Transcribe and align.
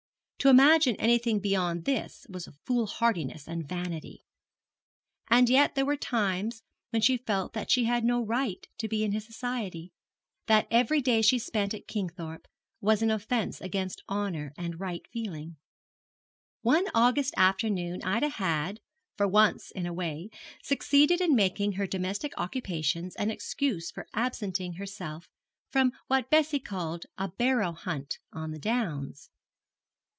To 0.41 0.49
imagine 0.49 0.95
anything 0.95 1.39
beyond 1.39 1.85
this 1.85 2.25
was 2.27 2.49
foolhardiness 2.65 3.47
and 3.47 3.63
vanity. 3.69 4.23
And 5.27 5.47
yet 5.47 5.75
there 5.75 5.85
were 5.85 5.95
times 5.95 6.63
when 6.89 7.03
she 7.03 7.15
felt 7.15 7.55
she 7.69 7.83
had 7.83 8.03
no 8.03 8.25
right 8.25 8.65
to 8.79 8.87
be 8.87 9.03
in 9.03 9.11
his 9.11 9.23
society 9.23 9.91
that 10.47 10.67
every 10.71 10.99
day 10.99 11.21
she 11.21 11.37
spent 11.37 11.75
at 11.75 11.87
Kingthorpe 11.87 12.47
was 12.81 13.03
an 13.03 13.11
offence 13.11 13.61
against 13.61 14.01
honour 14.09 14.51
and 14.57 14.79
right 14.79 15.03
feeling. 15.13 15.57
One 16.63 16.87
August 16.95 17.35
afternoon 17.37 18.01
Ida 18.03 18.29
had, 18.29 18.79
for 19.17 19.27
once 19.27 19.69
in 19.69 19.85
a 19.85 19.93
way, 19.93 20.31
succeeded 20.63 21.21
in 21.21 21.35
making 21.35 21.73
her 21.73 21.85
domestic 21.85 22.33
occupations 22.39 23.15
an 23.17 23.29
excuse 23.29 23.91
for 23.91 24.07
absenting 24.15 24.73
herself 24.73 25.29
from 25.69 25.91
what 26.07 26.31
Bessie 26.31 26.59
called 26.59 27.05
a 27.15 27.27
'barrow 27.27 27.73
hunt' 27.73 28.17
on 28.33 28.49
the 28.49 28.59
downs. 28.59 29.29